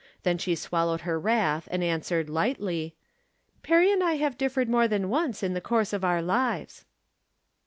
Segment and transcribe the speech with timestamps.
[0.23, 2.95] Then she swallowed her wrath, and answered, lightly:"
[3.61, 6.85] Perry and I have differed more than once in the course of our lives."